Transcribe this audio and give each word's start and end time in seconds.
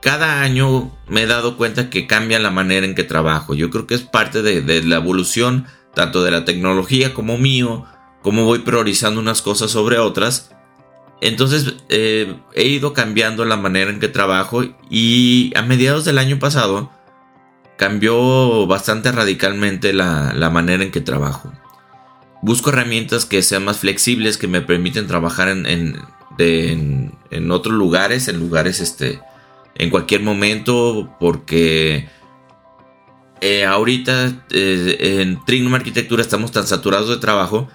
cada 0.00 0.42
año 0.42 0.96
me 1.08 1.22
he 1.22 1.26
dado 1.26 1.56
cuenta 1.56 1.90
que 1.90 2.06
cambia 2.06 2.38
la 2.38 2.50
manera 2.50 2.86
en 2.86 2.94
que 2.94 3.04
trabajo. 3.04 3.54
Yo 3.54 3.70
creo 3.70 3.86
que 3.86 3.94
es 3.94 4.02
parte 4.02 4.42
de, 4.42 4.82
la 4.84 4.96
evolución, 4.96 5.66
tanto 5.94 6.22
de 6.22 6.30
la 6.30 6.44
tecnología 6.44 7.14
como 7.14 7.38
mío, 7.38 7.84
como 8.22 8.44
voy 8.44 8.60
priorizando 8.60 9.20
unas 9.20 9.42
cosas 9.42 9.70
sobre 9.70 9.98
otras. 9.98 10.50
Entonces 11.20 11.74
eh, 11.88 12.36
he 12.54 12.66
ido 12.66 12.92
cambiando 12.92 13.44
la 13.44 13.56
manera 13.56 13.90
en 13.90 14.00
que 14.00 14.08
trabajo 14.08 14.62
y 14.90 15.52
a 15.56 15.62
mediados 15.62 16.04
del 16.04 16.18
año 16.18 16.38
pasado 16.38 16.90
cambió 17.76 18.66
bastante 18.66 19.12
radicalmente 19.12 19.92
la, 19.92 20.50
manera 20.52 20.82
en 20.82 20.90
que 20.90 21.00
trabajo. 21.00 21.52
Busco 22.42 22.70
herramientas 22.70 23.24
que 23.24 23.42
sean 23.42 23.64
más 23.64 23.78
flexibles, 23.78 24.38
que 24.38 24.48
me 24.48 24.60
permiten 24.60 25.06
trabajar 25.06 25.48
en, 25.48 25.96
otros 27.50 27.74
lugares, 27.74 28.28
en 28.28 28.38
lugares 28.38 28.80
este, 28.80 29.20
en 29.74 29.90
cualquier 29.90 30.22
momento, 30.22 31.14
porque 31.20 32.08
eh, 33.40 33.64
ahorita 33.64 34.46
eh, 34.50 35.20
en 35.20 35.44
Trignum 35.44 35.74
Arquitectura 35.74 36.22
estamos 36.22 36.52
tan 36.52 36.66
saturados 36.66 37.08
de 37.08 37.18
trabajo 37.18 37.68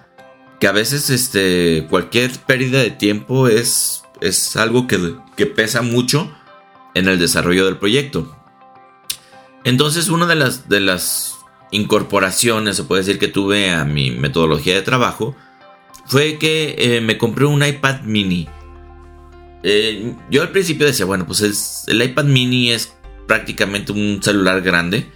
que 0.59 0.67
a 0.67 0.71
veces 0.71 1.09
este, 1.09 1.87
cualquier 1.89 2.31
pérdida 2.31 2.79
de 2.79 2.91
tiempo 2.91 3.47
es, 3.47 4.03
es 4.21 4.55
algo 4.55 4.87
que, 4.87 5.15
que 5.35 5.45
pesa 5.47 5.81
mucho 5.81 6.31
en 6.93 7.07
el 7.07 7.19
desarrollo 7.19 7.65
del 7.65 7.77
proyecto. 7.77 8.35
Entonces, 9.63 10.09
una 10.09 10.25
de 10.25 10.35
las, 10.35 10.69
de 10.69 10.79
las 10.79 11.37
incorporaciones, 11.71 12.77
se 12.77 12.83
puede 12.83 13.01
decir, 13.01 13.19
que 13.19 13.27
tuve 13.27 13.71
a 13.71 13.85
mi 13.85 14.11
metodología 14.11 14.75
de 14.75 14.81
trabajo 14.81 15.35
fue 16.05 16.37
que 16.37 16.75
eh, 16.77 17.01
me 17.01 17.17
compré 17.17 17.45
un 17.45 17.63
iPad 17.63 18.01
mini. 18.01 18.49
Eh, 19.63 20.15
yo 20.29 20.41
al 20.41 20.51
principio 20.51 20.87
decía, 20.87 21.05
bueno, 21.05 21.25
pues 21.25 21.85
el 21.87 22.01
iPad 22.01 22.25
mini 22.25 22.71
es 22.71 22.93
prácticamente 23.27 23.91
un 23.91 24.21
celular 24.21 24.61
grande. 24.61 25.09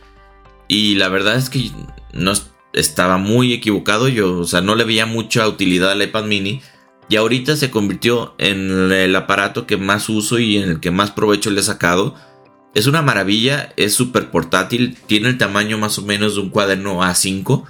Y 0.68 0.96
la 0.96 1.10
verdad 1.10 1.36
es 1.36 1.50
que 1.50 1.72
no 2.14 2.34
estaba 2.74 3.18
muy 3.18 3.54
equivocado. 3.54 4.08
Yo, 4.08 4.40
o 4.40 4.46
sea, 4.46 4.62
no 4.62 4.76
le 4.76 4.84
veía 4.84 5.06
mucha 5.06 5.48
utilidad 5.48 5.92
al 5.92 6.02
iPad 6.02 6.26
mini. 6.26 6.62
Y 7.08 7.18
ahorita 7.18 7.56
se 7.56 7.70
convirtió 7.70 8.34
en 8.40 8.92
el 8.92 9.16
aparato 9.16 9.68
que 9.68 9.78
más 9.78 10.10
uso 10.10 10.40
y 10.40 10.58
en 10.58 10.70
el 10.70 10.80
que 10.80 10.92
más 10.92 11.12
provecho 11.12 11.52
le 11.52 11.60
he 11.60 11.64
sacado. 11.64 12.16
Es 12.74 12.88
una 12.88 13.02
maravilla, 13.02 13.74
es 13.78 13.94
súper 13.94 14.32
portátil, 14.32 14.98
tiene 15.06 15.30
el 15.30 15.38
tamaño 15.38 15.78
más 15.78 15.98
o 15.98 16.02
menos 16.02 16.36
de 16.36 16.42
un 16.42 16.50
cuaderno 16.50 17.04
A5 17.04 17.66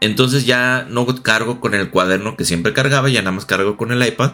entonces 0.00 0.46
ya 0.46 0.86
no 0.88 1.06
cargo 1.22 1.60
con 1.60 1.74
el 1.74 1.90
cuaderno 1.90 2.36
que 2.36 2.44
siempre 2.44 2.72
cargaba, 2.72 3.08
ya 3.08 3.20
nada 3.20 3.32
más 3.32 3.44
cargo 3.44 3.76
con 3.76 3.92
el 3.92 4.06
iPad. 4.06 4.32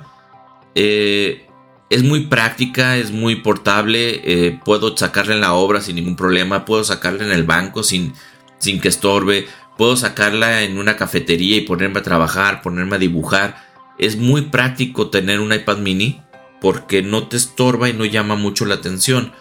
Eh, 0.76 1.45
es 1.88 2.02
muy 2.02 2.26
práctica, 2.26 2.96
es 2.96 3.10
muy 3.10 3.36
portable. 3.36 4.20
Eh, 4.24 4.58
puedo 4.64 4.96
sacarla 4.96 5.34
en 5.34 5.40
la 5.40 5.54
obra 5.54 5.80
sin 5.80 5.96
ningún 5.96 6.16
problema. 6.16 6.64
Puedo 6.64 6.84
sacarla 6.84 7.24
en 7.24 7.32
el 7.32 7.44
banco 7.44 7.82
sin, 7.82 8.14
sin 8.58 8.80
que 8.80 8.88
estorbe. 8.88 9.46
Puedo 9.76 9.96
sacarla 9.96 10.62
en 10.62 10.78
una 10.78 10.96
cafetería 10.96 11.56
y 11.56 11.62
ponerme 11.62 12.00
a 12.00 12.02
trabajar, 12.02 12.62
ponerme 12.62 12.96
a 12.96 13.00
dibujar. 13.00 13.64
Es 13.98 14.16
muy 14.16 14.42
práctico 14.42 15.10
tener 15.10 15.40
un 15.40 15.52
iPad 15.52 15.78
mini 15.78 16.22
porque 16.60 17.02
no 17.02 17.28
te 17.28 17.36
estorba 17.36 17.88
y 17.88 17.92
no 17.92 18.04
llama 18.04 18.34
mucho 18.34 18.64
la 18.64 18.76
atención. 18.76 19.32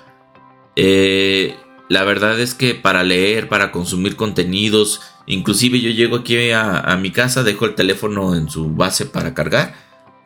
Eh, 0.76 1.56
la 1.88 2.04
verdad 2.04 2.40
es 2.40 2.54
que 2.54 2.76
para 2.76 3.04
leer, 3.04 3.48
para 3.48 3.72
consumir 3.72 4.16
contenidos, 4.16 5.02
inclusive 5.26 5.80
yo 5.82 5.92
llego 5.92 6.18
aquí 6.18 6.52
a, 6.52 6.98
mi 7.00 7.12
casa, 7.12 7.44
dejo 7.44 7.66
el 7.66 7.76
teléfono 7.76 8.36
en 8.36 8.50
su 8.50 8.72
base 8.72 9.06
para 9.06 9.34
cargar, 9.34 9.76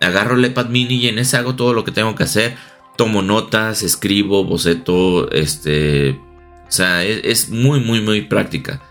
agarro 0.02 0.36
el 0.36 0.46
iPad 0.46 0.68
mini 0.68 0.96
y 0.96 1.08
en 1.08 1.20
ese 1.20 1.38
hago 1.38 1.56
todo 1.56 1.74
lo 1.74 1.84
que 1.84 1.92
tengo 1.92 2.16
que 2.16 2.24
hacer, 2.24 2.56
tomo 2.98 3.22
notas, 3.22 3.84
escribo, 3.84 4.44
boceto, 4.44 5.32
este, 5.32 6.12
o 6.68 6.72
sea, 6.72 7.04
es, 7.04 7.22
es 7.24 7.50
muy, 7.50 7.80
muy, 7.80 8.02
muy 8.02 8.22
práctica. 8.22 8.82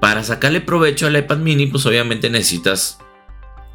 Para 0.00 0.22
sacarle 0.22 0.60
provecho 0.60 1.06
al 1.06 1.16
iPad 1.16 1.38
mini, 1.38 1.66
pues 1.66 1.86
obviamente 1.86 2.30
necesitas 2.30 2.98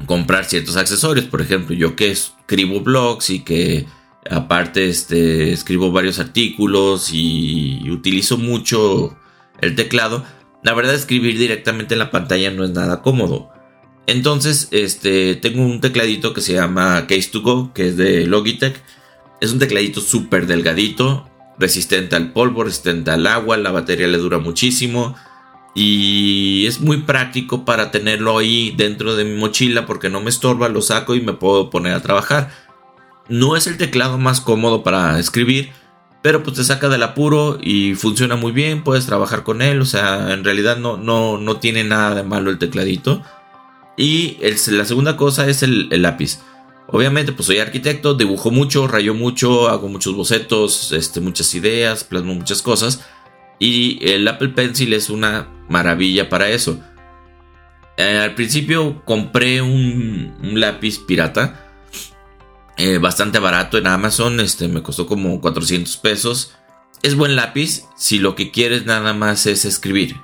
comprar 0.06 0.44
ciertos 0.44 0.76
accesorios, 0.76 1.26
por 1.26 1.40
ejemplo, 1.40 1.74
yo 1.74 1.96
que 1.96 2.10
escribo 2.10 2.80
blogs 2.80 3.30
y 3.30 3.40
que 3.40 3.86
Aparte, 4.28 4.88
este, 4.88 5.52
escribo 5.52 5.92
varios 5.92 6.18
artículos 6.18 7.10
y 7.12 7.88
utilizo 7.90 8.36
mucho 8.36 9.16
el 9.60 9.74
teclado. 9.74 10.24
La 10.62 10.74
verdad, 10.74 10.94
escribir 10.94 11.38
directamente 11.38 11.94
en 11.94 12.00
la 12.00 12.10
pantalla 12.10 12.50
no 12.50 12.64
es 12.64 12.70
nada 12.70 13.00
cómodo. 13.00 13.49
Entonces, 14.10 14.66
este, 14.72 15.36
tengo 15.36 15.62
un 15.62 15.80
tecladito 15.80 16.34
que 16.34 16.40
se 16.40 16.54
llama 16.54 17.06
Case 17.06 17.30
2 17.32 17.42
Go, 17.44 17.72
que 17.72 17.86
es 17.86 17.96
de 17.96 18.26
Logitech. 18.26 18.82
Es 19.40 19.52
un 19.52 19.60
tecladito 19.60 20.00
súper 20.00 20.48
delgadito, 20.48 21.30
resistente 21.60 22.16
al 22.16 22.32
polvo, 22.32 22.64
resistente 22.64 23.12
al 23.12 23.28
agua, 23.28 23.56
la 23.56 23.70
batería 23.70 24.08
le 24.08 24.18
dura 24.18 24.38
muchísimo. 24.38 25.14
Y 25.76 26.66
es 26.66 26.80
muy 26.80 27.02
práctico 27.02 27.64
para 27.64 27.92
tenerlo 27.92 28.36
ahí 28.36 28.74
dentro 28.76 29.14
de 29.14 29.22
mi 29.22 29.38
mochila 29.38 29.86
porque 29.86 30.10
no 30.10 30.20
me 30.20 30.30
estorba, 30.30 30.68
lo 30.68 30.82
saco 30.82 31.14
y 31.14 31.20
me 31.20 31.34
puedo 31.34 31.70
poner 31.70 31.94
a 31.94 32.02
trabajar. 32.02 32.50
No 33.28 33.54
es 33.54 33.68
el 33.68 33.76
teclado 33.76 34.18
más 34.18 34.40
cómodo 34.40 34.82
para 34.82 35.20
escribir, 35.20 35.70
pero 36.20 36.42
pues 36.42 36.56
te 36.56 36.64
saca 36.64 36.88
del 36.88 37.04
apuro 37.04 37.58
y 37.62 37.94
funciona 37.94 38.34
muy 38.34 38.50
bien, 38.50 38.82
puedes 38.82 39.06
trabajar 39.06 39.44
con 39.44 39.62
él, 39.62 39.80
o 39.80 39.86
sea, 39.86 40.32
en 40.32 40.42
realidad 40.42 40.78
no, 40.78 40.96
no, 40.96 41.38
no 41.38 41.58
tiene 41.58 41.84
nada 41.84 42.16
de 42.16 42.24
malo 42.24 42.50
el 42.50 42.58
tecladito. 42.58 43.22
Y 44.00 44.38
la 44.68 44.86
segunda 44.86 45.18
cosa 45.18 45.46
es 45.46 45.62
el, 45.62 45.90
lápiz. 45.90 46.38
Obviamente, 46.86 47.32
pues 47.32 47.44
soy 47.44 47.58
arquitecto, 47.58 48.14
dibujo 48.14 48.50
mucho, 48.50 48.88
rayo 48.88 49.12
mucho, 49.12 49.68
hago 49.68 49.88
muchos 49.88 50.14
bocetos, 50.14 50.92
este, 50.92 51.20
muchas 51.20 51.54
ideas, 51.54 52.02
plasmo 52.04 52.34
muchas 52.34 52.62
cosas. 52.62 53.04
Y 53.58 53.98
el 54.10 54.26
Apple 54.26 54.48
Pencil 54.48 54.94
es 54.94 55.10
una 55.10 55.50
maravilla 55.68 56.30
para 56.30 56.48
eso. 56.48 56.80
Eh, 57.98 58.16
al 58.16 58.34
principio 58.34 59.04
compré 59.04 59.60
un 59.60 60.32
lápiz 60.54 60.98
pirata 61.00 61.66
eh, 62.78 62.96
bastante 62.96 63.38
barato 63.38 63.76
en 63.76 63.86
Amazon, 63.86 64.40
este 64.40 64.66
me 64.66 64.82
costó 64.82 65.06
como 65.06 65.42
400 65.42 65.98
pesos. 65.98 66.52
Es 67.02 67.14
buen 67.14 67.36
lápiz 67.36 67.84
si 67.98 68.18
lo 68.18 68.34
que 68.34 68.50
quieres 68.50 68.86
nada 68.86 69.12
más 69.12 69.44
es 69.44 69.66
escribir. 69.66 70.16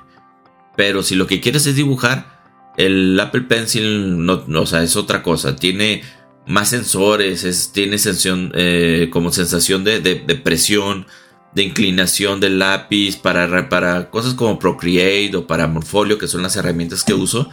Pero 0.75 1.03
si 1.03 1.13
lo 1.13 1.27
que 1.27 1.39
quieres 1.39 1.67
es 1.67 1.75
dibujar, 1.75 2.36
el 2.77 3.19
Apple 3.19 3.41
Pencil 3.41 4.23
no, 4.23 4.45
o 4.47 4.65
sea, 4.65 4.83
es 4.83 4.95
otra 4.95 5.23
cosa. 5.23 5.55
Tiene 5.55 6.03
más 6.45 6.69
sensores, 6.69 7.71
tiene 7.73 7.97
sensación, 7.97 8.51
eh, 8.55 9.09
como 9.11 9.31
sensación 9.31 9.83
de, 9.83 9.99
presión. 10.43 11.07
de 11.53 11.63
inclinación 11.63 12.39
del 12.39 12.59
lápiz, 12.59 13.17
para, 13.17 13.67
para 13.67 14.11
cosas 14.11 14.35
como 14.35 14.59
Procreate 14.59 15.35
o 15.35 15.47
para 15.47 15.67
Morfolio, 15.67 16.19
que 16.19 16.27
son 16.27 16.43
las 16.43 16.55
herramientas 16.55 17.03
que 17.03 17.15
uso, 17.15 17.49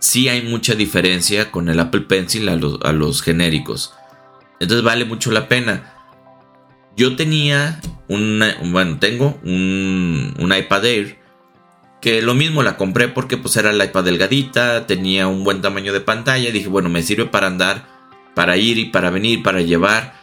sí 0.00 0.28
hay 0.28 0.42
mucha 0.42 0.74
diferencia 0.74 1.50
con 1.50 1.68
el 1.68 1.78
Apple 1.78 2.02
Pencil 2.02 2.48
a 2.48 2.56
los, 2.56 2.78
a 2.82 2.92
los 2.92 3.20
genéricos. 3.20 3.92
Entonces 4.58 4.82
vale 4.82 5.04
mucho 5.04 5.30
la 5.30 5.48
pena. 5.48 5.94
Yo 6.96 7.14
tenía 7.14 7.80
un, 8.08 8.42
bueno, 8.66 8.98
tengo 8.98 9.38
un, 9.44 10.34
un 10.38 10.54
iPad 10.54 10.84
Air 10.86 11.21
que 12.02 12.20
lo 12.20 12.34
mismo 12.34 12.64
la 12.64 12.76
compré 12.76 13.08
porque 13.08 13.36
pues 13.38 13.56
era 13.56 13.72
la 13.72 13.84
iPad 13.86 14.04
delgadita, 14.04 14.86
tenía 14.88 15.28
un 15.28 15.44
buen 15.44 15.62
tamaño 15.62 15.92
de 15.92 16.00
pantalla, 16.00 16.50
dije, 16.50 16.68
bueno, 16.68 16.88
me 16.88 17.02
sirve 17.02 17.26
para 17.26 17.46
andar, 17.46 17.86
para 18.34 18.56
ir 18.56 18.76
y 18.76 18.86
para 18.86 19.10
venir, 19.10 19.42
para 19.42 19.60
llevar. 19.60 20.20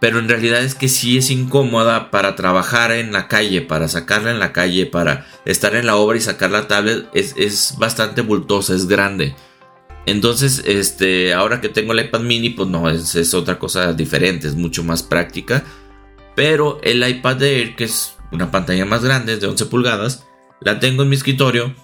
Pero 0.00 0.20
en 0.20 0.28
realidad 0.28 0.62
es 0.62 0.76
que 0.76 0.88
sí 0.88 1.18
es 1.18 1.30
incómoda 1.30 2.12
para 2.12 2.36
trabajar 2.36 2.92
en 2.92 3.12
la 3.12 3.26
calle, 3.26 3.60
para 3.60 3.88
sacarla 3.88 4.30
en 4.30 4.38
la 4.38 4.52
calle, 4.52 4.86
para 4.86 5.26
estar 5.44 5.74
en 5.74 5.86
la 5.86 5.96
obra 5.96 6.16
y 6.16 6.20
sacar 6.20 6.52
la 6.52 6.68
tablet, 6.68 7.08
es, 7.12 7.34
es 7.36 7.74
bastante 7.76 8.20
bultosa, 8.20 8.74
es 8.74 8.86
grande. 8.86 9.34
Entonces, 10.06 10.62
este, 10.64 11.34
ahora 11.34 11.60
que 11.60 11.70
tengo 11.70 11.92
el 11.92 12.04
iPad 12.04 12.20
mini, 12.20 12.50
pues 12.50 12.68
no, 12.68 12.88
es, 12.88 13.16
es 13.16 13.34
otra 13.34 13.58
cosa 13.58 13.94
diferente, 13.94 14.46
es 14.46 14.54
mucho 14.54 14.84
más 14.84 15.02
práctica. 15.02 15.64
Pero 16.36 16.78
el 16.82 17.06
iPad 17.08 17.42
Air, 17.42 17.74
que 17.74 17.84
es 17.84 18.14
una 18.30 18.52
pantalla 18.52 18.84
más 18.84 19.02
grande, 19.02 19.38
de 19.38 19.46
11 19.46 19.66
pulgadas, 19.66 20.24
la 20.64 20.80
tengo 20.80 21.02
en 21.02 21.10
mi 21.10 21.16
escritorio 21.16 21.74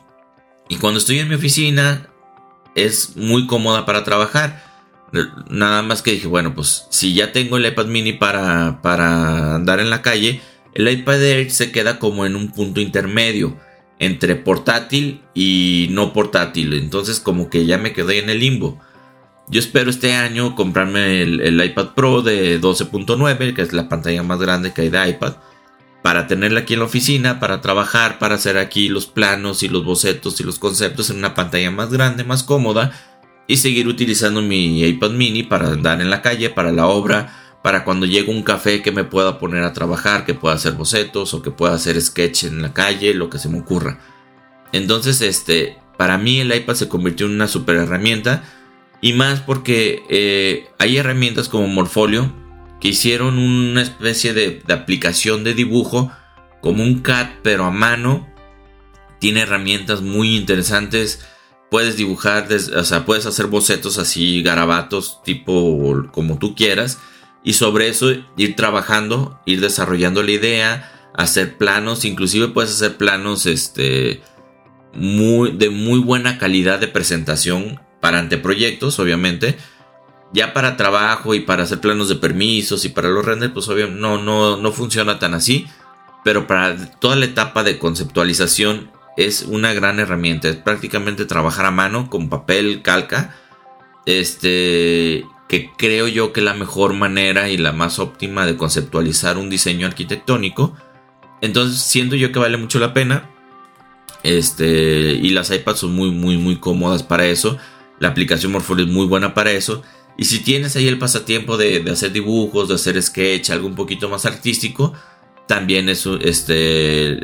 y 0.68 0.76
cuando 0.76 0.98
estoy 0.98 1.18
en 1.18 1.28
mi 1.28 1.34
oficina 1.34 2.08
es 2.74 3.16
muy 3.16 3.46
cómoda 3.46 3.84
para 3.84 4.04
trabajar. 4.04 4.64
Nada 5.48 5.82
más 5.82 6.02
que 6.02 6.12
dije, 6.12 6.28
bueno, 6.28 6.54
pues 6.54 6.86
si 6.90 7.14
ya 7.14 7.32
tengo 7.32 7.56
el 7.56 7.66
iPad 7.66 7.86
mini 7.86 8.12
para, 8.12 8.80
para 8.80 9.56
andar 9.56 9.80
en 9.80 9.90
la 9.90 10.02
calle, 10.02 10.40
el 10.74 10.88
iPad 10.88 11.22
Air 11.22 11.50
se 11.50 11.72
queda 11.72 11.98
como 11.98 12.24
en 12.24 12.36
un 12.36 12.52
punto 12.52 12.80
intermedio 12.80 13.56
entre 13.98 14.36
portátil 14.36 15.20
y 15.34 15.88
no 15.90 16.12
portátil. 16.12 16.72
Entonces 16.74 17.20
como 17.20 17.50
que 17.50 17.66
ya 17.66 17.76
me 17.76 17.92
quedé 17.92 18.20
en 18.20 18.30
el 18.30 18.38
limbo. 18.38 18.80
Yo 19.48 19.58
espero 19.58 19.90
este 19.90 20.14
año 20.14 20.54
comprarme 20.54 21.22
el, 21.22 21.40
el 21.40 21.64
iPad 21.64 21.88
Pro 21.96 22.22
de 22.22 22.60
12.9, 22.60 23.52
que 23.52 23.62
es 23.62 23.72
la 23.72 23.88
pantalla 23.88 24.22
más 24.22 24.38
grande 24.38 24.72
que 24.72 24.82
hay 24.82 24.90
de 24.90 25.08
iPad 25.10 25.34
para 26.02 26.26
tenerla 26.26 26.60
aquí 26.60 26.74
en 26.74 26.80
la 26.80 26.86
oficina, 26.86 27.40
para 27.40 27.60
trabajar, 27.60 28.18
para 28.18 28.36
hacer 28.36 28.56
aquí 28.56 28.88
los 28.88 29.06
planos 29.06 29.62
y 29.62 29.68
los 29.68 29.84
bocetos 29.84 30.40
y 30.40 30.44
los 30.44 30.58
conceptos 30.58 31.10
en 31.10 31.18
una 31.18 31.34
pantalla 31.34 31.70
más 31.70 31.90
grande, 31.90 32.24
más 32.24 32.42
cómoda 32.42 32.92
y 33.46 33.56
seguir 33.58 33.88
utilizando 33.88 34.40
mi 34.40 34.82
iPad 34.82 35.10
mini 35.10 35.42
para 35.42 35.68
andar 35.68 36.00
en 36.00 36.10
la 36.10 36.22
calle, 36.22 36.50
para 36.50 36.72
la 36.72 36.86
obra, 36.86 37.58
para 37.62 37.84
cuando 37.84 38.06
llegue 38.06 38.30
un 38.30 38.42
café 38.42 38.80
que 38.80 38.92
me 38.92 39.04
pueda 39.04 39.38
poner 39.38 39.64
a 39.64 39.72
trabajar, 39.72 40.24
que 40.24 40.34
pueda 40.34 40.54
hacer 40.54 40.72
bocetos 40.72 41.34
o 41.34 41.42
que 41.42 41.50
pueda 41.50 41.74
hacer 41.74 42.00
sketch 42.00 42.44
en 42.44 42.62
la 42.62 42.72
calle, 42.72 43.12
lo 43.12 43.28
que 43.28 43.38
se 43.38 43.48
me 43.48 43.60
ocurra. 43.60 43.98
Entonces, 44.72 45.20
este, 45.20 45.76
para 45.98 46.16
mí 46.16 46.40
el 46.40 46.54
iPad 46.54 46.74
se 46.74 46.88
convirtió 46.88 47.26
en 47.26 47.32
una 47.32 47.48
super 47.48 47.76
herramienta 47.76 48.44
y 49.02 49.12
más 49.12 49.40
porque 49.40 50.04
eh, 50.08 50.68
hay 50.78 50.96
herramientas 50.96 51.48
como 51.48 51.66
Morfolio 51.66 52.32
que 52.80 52.88
hicieron 52.88 53.38
una 53.38 53.82
especie 53.82 54.32
de, 54.32 54.62
aplicación 54.68 55.44
de 55.44 55.54
dibujo 55.54 56.10
como 56.60 56.82
un 56.82 57.00
CAD 57.00 57.28
pero 57.42 57.64
a 57.64 57.70
mano. 57.70 58.28
Tiene 59.18 59.42
herramientas 59.42 60.00
muy 60.00 60.34
interesantes. 60.34 61.26
Puedes 61.70 61.96
dibujar, 61.96 62.48
o 62.50 62.84
sea, 62.84 63.04
puedes 63.04 63.26
hacer 63.26 63.46
bocetos 63.46 63.98
así, 63.98 64.42
garabatos, 64.42 65.22
tipo 65.22 66.08
como 66.10 66.38
tú 66.38 66.54
quieras. 66.54 66.98
Y 67.44 67.52
sobre 67.52 67.88
eso 67.88 68.12
ir 68.36 68.56
trabajando, 68.56 69.40
ir 69.44 69.60
desarrollando 69.60 70.22
la 70.22 70.32
idea, 70.32 71.10
hacer 71.14 71.58
planos, 71.58 72.04
inclusive 72.04 72.48
puedes 72.48 72.72
hacer 72.72 72.96
planos 72.96 73.46
este, 73.46 74.22
muy, 74.94 75.52
de 75.52 75.70
muy 75.70 76.00
buena 76.00 76.38
calidad 76.38 76.80
de 76.80 76.88
presentación 76.88 77.80
para 78.00 78.18
anteproyectos, 78.18 78.98
obviamente 78.98 79.56
ya 80.32 80.52
para 80.52 80.76
trabajo 80.76 81.34
y 81.34 81.40
para 81.40 81.64
hacer 81.64 81.80
planos 81.80 82.08
de 82.08 82.16
permisos 82.16 82.84
y 82.84 82.90
para 82.90 83.08
los 83.08 83.24
renders, 83.24 83.52
pues 83.52 83.68
obviamente 83.68 84.00
no, 84.00 84.22
no, 84.22 84.56
no 84.56 84.72
funciona 84.72 85.18
tan 85.18 85.34
así. 85.34 85.66
Pero 86.24 86.46
para 86.46 86.76
toda 86.98 87.16
la 87.16 87.24
etapa 87.24 87.62
de 87.62 87.78
conceptualización 87.78 88.90
es 89.16 89.42
una 89.42 89.72
gran 89.72 89.98
herramienta. 89.98 90.48
Es 90.48 90.56
prácticamente 90.56 91.24
trabajar 91.24 91.66
a 91.66 91.70
mano 91.70 92.10
con 92.10 92.28
papel, 92.28 92.82
calca. 92.82 93.34
Este, 94.06 95.24
que 95.48 95.70
creo 95.76 96.08
yo 96.08 96.32
que 96.32 96.40
es 96.40 96.44
la 96.44 96.54
mejor 96.54 96.94
manera 96.94 97.48
y 97.48 97.56
la 97.56 97.72
más 97.72 97.98
óptima 97.98 98.46
de 98.46 98.56
conceptualizar 98.56 99.36
un 99.36 99.50
diseño 99.50 99.86
arquitectónico. 99.86 100.76
Entonces 101.40 101.80
siento 101.80 102.16
yo 102.16 102.32
que 102.32 102.38
vale 102.38 102.56
mucho 102.56 102.78
la 102.78 102.94
pena. 102.94 103.30
Este, 104.22 105.12
y 105.12 105.30
las 105.30 105.50
iPads 105.50 105.80
son 105.80 105.94
muy, 105.94 106.10
muy, 106.10 106.36
muy 106.36 106.56
cómodas 106.56 107.02
para 107.02 107.26
eso. 107.26 107.58
La 107.98 108.08
aplicación 108.08 108.52
Morpholio 108.52 108.84
es 108.84 108.90
muy 108.90 109.06
buena 109.06 109.34
para 109.34 109.50
eso. 109.50 109.82
Y 110.20 110.26
si 110.26 110.40
tienes 110.40 110.76
ahí 110.76 110.86
el 110.86 110.98
pasatiempo 110.98 111.56
de, 111.56 111.82
hacer 111.90 112.12
dibujos, 112.12 112.68
de 112.68 112.74
hacer 112.74 113.02
sketch, 113.02 113.48
algo 113.48 113.66
un 113.66 113.74
poquito 113.74 114.10
más 114.10 114.26
artístico, 114.26 114.92
también 115.46 115.88
es 115.88 116.04
este, 116.20 117.18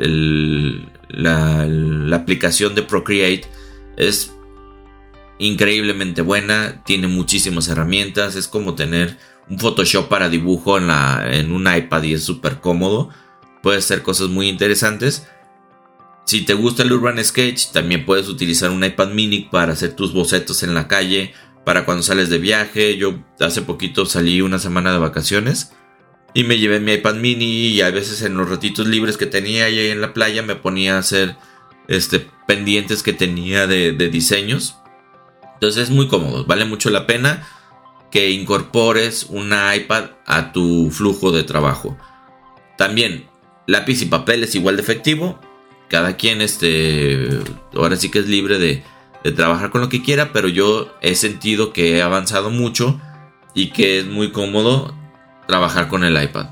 la, 1.09 1.67
aplicación 2.15 2.73
de 2.73 2.81
Procreate 2.81 3.43
es 3.97 4.33
increíblemente 5.37 6.23
buena, 6.23 6.81
tiene 6.85 7.07
muchísimas 7.07 7.67
herramientas, 7.67 8.35
es 8.35 8.47
como 8.47 8.73
tener 8.73 9.15
un 9.47 9.59
Photoshop 9.59 10.07
para 10.07 10.27
dibujo 10.27 10.79
en, 10.79 10.87
la, 10.87 11.23
en 11.31 11.51
un 11.51 11.71
iPad 11.71 12.01
y 12.01 12.13
es 12.15 12.23
súper 12.23 12.61
cómodo, 12.61 13.09
puedes 13.61 13.85
hacer 13.85 14.01
cosas 14.01 14.29
muy 14.29 14.49
interesantes. 14.49 15.27
Si 16.25 16.41
te 16.41 16.55
gusta 16.55 16.81
el 16.81 16.91
Urban 16.91 17.23
Sketch, 17.23 17.67
también 17.73 18.07
puedes 18.07 18.27
utilizar 18.27 18.71
un 18.71 18.83
iPad 18.83 19.09
mini 19.09 19.41
para 19.41 19.73
hacer 19.73 19.95
tus 19.95 20.13
bocetos 20.13 20.63
en 20.63 20.73
la 20.73 20.87
calle 20.87 21.35
para 21.67 21.83
cuando 21.83 22.01
sales 22.01 22.29
de 22.29 22.37
viaje. 22.37 22.95
Yo 22.95 23.19
hace 23.41 23.61
poquito 23.61 24.05
salí 24.05 24.39
una 24.39 24.57
semana 24.57 24.93
de 24.93 24.99
vacaciones 24.99 25.73
y 26.33 26.45
me 26.45 26.59
llevé 26.59 26.79
mi 26.79 26.93
iPad 26.93 27.15
mini 27.15 27.67
y 27.67 27.81
a 27.81 27.91
veces 27.91 28.21
en 28.21 28.37
los 28.37 28.49
ratitos 28.49 28.87
libres 28.87 29.17
que 29.17 29.25
tenía 29.25 29.65
ahí 29.65 29.89
en 29.89 29.99
la 29.99 30.13
playa 30.13 30.41
me 30.43 30.55
ponía 30.55 30.95
a 30.95 30.99
hacer 30.99 31.35
este, 31.89 32.25
pendientes 32.47 33.03
que 33.03 33.11
tenía 33.11 33.67
de, 33.67 33.91
diseños. 33.91 34.77
Entonces 35.55 35.83
es 35.83 35.89
muy 35.89 36.07
cómodo, 36.07 36.45
vale 36.45 36.63
mucho 36.63 36.89
la 36.89 37.05
pena 37.05 37.45
que 38.11 38.29
incorpores 38.29 39.25
una 39.27 39.75
iPad 39.75 40.11
a 40.25 40.53
tu 40.53 40.89
flujo 40.89 41.33
de 41.33 41.43
trabajo. 41.43 41.97
También 42.77 43.27
lápiz 43.65 44.01
y 44.01 44.05
papel 44.05 44.41
es 44.45 44.55
igual 44.55 44.77
de 44.77 44.83
efectivo. 44.83 45.37
Cada 45.89 46.15
quien 46.15 46.39
este 46.39 47.27
ahora 47.73 47.97
sí 47.97 48.09
que 48.09 48.19
es 48.19 48.27
libre 48.29 48.57
de, 48.57 48.85
de 49.27 49.33
trabajar 49.33 49.71
con 49.71 49.81
lo 49.81 49.89
que 49.89 50.01
quiera, 50.01 50.31
pero 50.31 50.47
yo 50.47 50.95
he 51.01 51.13
sentido 51.13 51.73
que 51.73 51.97
he 51.97 52.01
avanzado 52.01 52.49
mucho 52.49 52.97
y 53.53 53.71
que 53.71 53.99
es 53.99 54.05
muy 54.05 54.31
cómodo 54.31 54.95
trabajar 55.49 55.89
con 55.89 56.05
el 56.05 56.21
iPad. 56.21 56.51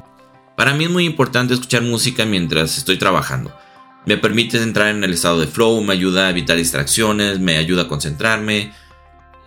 Para 0.57 0.73
mí 0.73 0.83
es 0.83 0.89
muy 0.89 1.05
importante 1.05 1.53
escuchar 1.53 1.83
música 1.83 2.25
mientras 2.25 2.77
estoy 2.77 2.97
trabajando. 2.97 3.55
Me 4.05 4.17
permite 4.17 4.61
entrar 4.61 4.89
en 4.89 5.05
el 5.05 5.13
estado 5.13 5.39
de 5.39 5.47
flow, 5.47 5.81
me 5.83 5.93
ayuda 5.93 6.27
a 6.27 6.31
evitar 6.31 6.57
distracciones, 6.57 7.39
me 7.39 7.55
ayuda 7.55 7.83
a 7.83 7.87
concentrarme. 7.87 8.73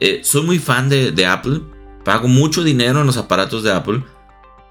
Eh, 0.00 0.22
soy 0.24 0.44
muy 0.44 0.58
fan 0.58 0.88
de, 0.88 1.26
Apple, 1.26 1.60
pago 2.06 2.28
mucho 2.28 2.64
dinero 2.64 3.02
en 3.02 3.06
los 3.06 3.18
aparatos 3.18 3.62
de 3.62 3.72
Apple, 3.72 4.04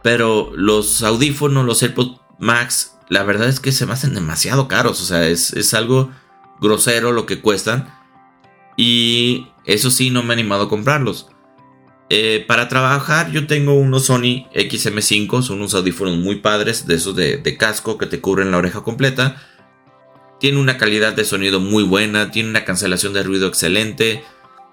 pero 0.01 0.51
los 0.55 1.03
audífonos, 1.03 1.63
los 1.63 1.83
AirPods 1.83 2.21
Max, 2.39 2.97
la 3.07 3.21
verdad 3.21 3.49
es 3.49 3.59
que 3.59 3.71
se 3.71 3.85
me 3.85 3.93
hacen 3.93 4.15
demasiado 4.15 4.67
caros, 4.67 4.99
o 4.99 5.05
sea, 5.05 5.27
es, 5.27 5.53
es 5.53 5.75
algo 5.75 6.09
grosero 6.59 7.11
lo 7.11 7.27
que 7.27 7.39
cuestan. 7.39 7.96
Y 8.77 9.47
eso 9.65 9.91
sí, 9.91 10.11
no 10.11 10.23
me 10.23 10.29
he 10.29 10.33
animado 10.33 10.63
a 10.63 10.69
comprarlos. 10.69 11.27
Eh, 12.09 12.45
para 12.47 12.69
trabajar 12.69 13.31
yo 13.31 13.47
tengo 13.47 13.73
unos 13.73 14.05
Sony 14.05 14.47
XM5, 14.53 15.41
son 15.41 15.57
unos 15.57 15.73
audífonos 15.73 16.17
muy 16.17 16.37
padres, 16.37 16.87
de 16.87 16.95
esos 16.95 17.15
de, 17.17 17.57
casco 17.57 17.97
que 17.97 18.05
te 18.05 18.21
cubren 18.21 18.51
la 18.51 18.57
oreja 18.57 18.81
completa. 18.81 19.43
Tiene 20.39 20.59
una 20.59 20.77
calidad 20.77 21.13
de 21.13 21.25
sonido 21.25 21.59
muy 21.59 21.83
buena, 21.83 22.31
tiene 22.31 22.49
una 22.49 22.63
cancelación 22.63 23.11
de 23.11 23.23
ruido 23.23 23.47
excelente. 23.47 24.23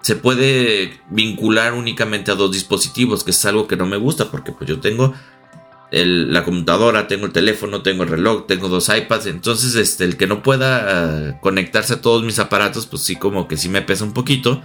Se 0.01 0.15
puede 0.15 1.01
vincular 1.09 1.73
únicamente 1.73 2.31
a 2.31 2.35
dos 2.35 2.51
dispositivos, 2.51 3.23
que 3.23 3.31
es 3.31 3.45
algo 3.45 3.67
que 3.67 3.75
no 3.75 3.87
me 3.87 3.97
gusta 3.97 4.29
porque 4.29 4.51
pues 4.51 4.69
yo 4.69 4.79
tengo 4.79 5.13
la 5.91 6.43
computadora, 6.43 7.07
tengo 7.07 7.25
el 7.25 7.31
teléfono, 7.31 7.81
tengo 7.81 8.03
el 8.03 8.09
reloj, 8.09 8.47
tengo 8.47 8.67
dos 8.67 8.89
iPads. 8.89 9.27
Entonces, 9.27 9.75
este, 9.75 10.03
el 10.03 10.17
que 10.17 10.27
no 10.27 10.43
pueda 10.43 11.29
eh, 11.29 11.37
conectarse 11.41 11.93
a 11.93 12.01
todos 12.01 12.23
mis 12.23 12.39
aparatos, 12.39 12.85
pues 12.87 13.03
sí, 13.03 13.15
como 13.15 13.47
que 13.47 13.57
sí 13.57 13.69
me 13.69 13.81
pesa 13.81 14.03
un 14.03 14.13
poquito. 14.13 14.61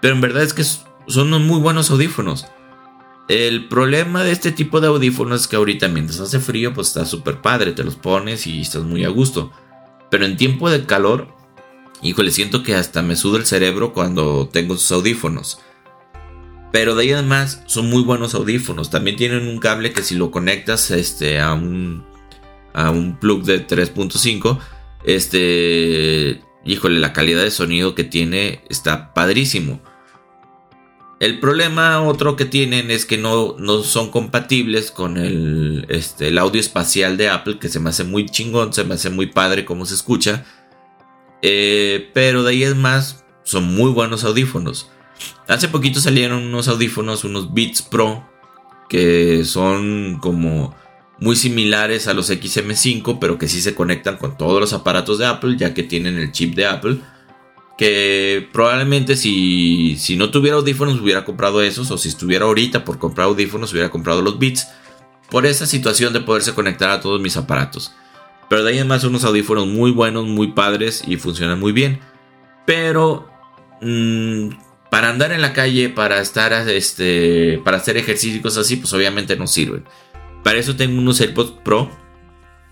Pero 0.00 0.14
en 0.14 0.20
verdad 0.20 0.42
es 0.42 0.54
que 0.54 0.64
son 1.06 1.30
muy 1.46 1.60
buenos 1.60 1.90
audífonos. 1.90 2.46
El 3.28 3.66
problema 3.68 4.22
de 4.22 4.30
este 4.30 4.52
tipo 4.52 4.80
de 4.80 4.86
audífonos 4.86 5.42
es 5.42 5.48
que 5.48 5.56
ahorita 5.56 5.88
mientras 5.88 6.20
hace 6.20 6.38
frío, 6.38 6.72
pues 6.72 6.88
está 6.88 7.04
súper 7.04 7.40
padre, 7.40 7.72
te 7.72 7.82
los 7.82 7.96
pones 7.96 8.46
y 8.46 8.60
estás 8.60 8.82
muy 8.82 9.04
a 9.04 9.08
gusto. 9.08 9.52
Pero 10.10 10.24
en 10.24 10.36
tiempo 10.36 10.70
de 10.70 10.84
calor, 10.86 11.28
híjole, 12.02 12.30
siento 12.30 12.62
que 12.62 12.76
hasta 12.76 13.02
me 13.02 13.16
suda 13.16 13.38
el 13.38 13.46
cerebro 13.46 13.92
cuando 13.92 14.48
tengo 14.48 14.76
sus 14.76 14.92
audífonos. 14.92 15.58
Pero 16.76 16.94
de 16.94 17.04
ahí 17.04 17.12
además 17.12 17.62
son 17.64 17.88
muy 17.88 18.02
buenos 18.02 18.34
audífonos. 18.34 18.90
También 18.90 19.16
tienen 19.16 19.48
un 19.48 19.60
cable 19.60 19.94
que 19.94 20.02
si 20.02 20.14
lo 20.14 20.30
conectas 20.30 20.90
este, 20.90 21.40
a 21.40 21.54
un 21.54 22.04
a 22.74 22.90
un 22.90 23.18
plug 23.18 23.44
de 23.44 23.66
3.5, 23.66 24.58
este, 25.02 26.42
híjole, 26.66 27.00
la 27.00 27.14
calidad 27.14 27.44
de 27.44 27.50
sonido 27.50 27.94
que 27.94 28.04
tiene 28.04 28.60
está 28.68 29.14
padrísimo. 29.14 29.80
El 31.18 31.40
problema 31.40 32.02
otro 32.02 32.36
que 32.36 32.44
tienen 32.44 32.90
es 32.90 33.06
que 33.06 33.16
no, 33.16 33.56
no 33.58 33.82
son 33.82 34.10
compatibles 34.10 34.90
con 34.90 35.16
el, 35.16 35.86
este, 35.88 36.28
el 36.28 36.36
audio 36.36 36.60
espacial 36.60 37.16
de 37.16 37.30
Apple, 37.30 37.58
que 37.58 37.70
se 37.70 37.80
me 37.80 37.88
hace 37.88 38.04
muy 38.04 38.26
chingón, 38.26 38.74
se 38.74 38.84
me 38.84 38.96
hace 38.96 39.08
muy 39.08 39.28
padre 39.28 39.64
como 39.64 39.86
se 39.86 39.94
escucha. 39.94 40.44
Eh, 41.40 42.10
pero 42.12 42.42
de 42.42 42.50
ahí 42.50 42.64
es 42.64 42.76
más, 42.76 43.24
son 43.44 43.64
muy 43.74 43.90
buenos 43.92 44.24
audífonos. 44.24 44.90
Hace 45.48 45.68
poquito 45.68 46.00
salieron 46.00 46.44
unos 46.44 46.68
audífonos, 46.68 47.24
unos 47.24 47.54
Beats 47.54 47.82
Pro, 47.82 48.28
que 48.88 49.44
son 49.44 50.18
como 50.20 50.74
muy 51.18 51.36
similares 51.36 52.08
a 52.08 52.14
los 52.14 52.30
XM5, 52.30 53.18
pero 53.20 53.38
que 53.38 53.48
sí 53.48 53.60
se 53.60 53.74
conectan 53.74 54.16
con 54.16 54.36
todos 54.36 54.60
los 54.60 54.72
aparatos 54.72 55.18
de 55.18 55.26
Apple, 55.26 55.56
ya 55.56 55.72
que 55.72 55.82
tienen 55.82 56.18
el 56.18 56.32
chip 56.32 56.54
de 56.54 56.66
Apple. 56.66 56.98
Que 57.78 58.48
probablemente 58.52 59.16
si, 59.16 59.96
si 59.98 60.16
no 60.16 60.30
tuviera 60.30 60.56
audífonos 60.56 61.00
hubiera 61.00 61.24
comprado 61.24 61.62
esos, 61.62 61.90
o 61.90 61.98
si 61.98 62.08
estuviera 62.08 62.46
ahorita 62.46 62.84
por 62.84 62.98
comprar 62.98 63.26
audífonos 63.26 63.72
hubiera 63.72 63.90
comprado 63.90 64.22
los 64.22 64.38
Beats, 64.38 64.68
por 65.30 65.46
esa 65.46 65.66
situación 65.66 66.12
de 66.12 66.20
poderse 66.20 66.54
conectar 66.54 66.90
a 66.90 67.00
todos 67.00 67.20
mis 67.20 67.36
aparatos. 67.36 67.92
Pero 68.48 68.62
de 68.62 68.70
ahí 68.70 68.78
además 68.78 69.04
unos 69.04 69.24
audífonos 69.24 69.66
muy 69.66 69.90
buenos, 69.90 70.26
muy 70.26 70.52
padres 70.52 71.02
y 71.06 71.16
funcionan 71.16 71.58
muy 71.58 71.72
bien. 71.72 72.00
Pero 72.64 73.28
mmm, 73.80 74.48
para 74.90 75.08
andar 75.08 75.32
en 75.32 75.42
la 75.42 75.52
calle, 75.52 75.88
para 75.88 76.20
estar, 76.20 76.52
este, 76.68 77.60
para 77.64 77.78
hacer 77.78 77.96
ejercicio 77.96 78.38
y 78.38 78.42
cosas 78.42 78.66
así, 78.66 78.76
pues 78.76 78.92
obviamente 78.92 79.36
no 79.36 79.46
sirven. 79.46 79.84
Para 80.42 80.58
eso 80.58 80.76
tengo 80.76 80.98
unos 80.98 81.20
AirPods 81.20 81.54
Pro 81.64 81.90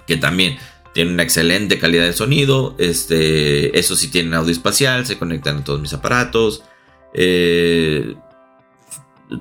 que 0.07 0.17
también 0.17 0.59
tienen 0.93 1.15
una 1.15 1.25
excelente 1.25 1.79
calidad 1.79 2.05
de 2.05 2.13
sonido. 2.13 2.77
Este, 2.79 3.77
eso 3.79 3.97
sí 3.97 4.09
tienen 4.09 4.35
audio 4.35 4.53
espacial, 4.53 5.07
se 5.07 5.19
conectan 5.19 5.59
a 5.59 5.65
todos 5.65 5.81
mis 5.81 5.93
aparatos. 5.93 6.63
Eh, 7.15 8.15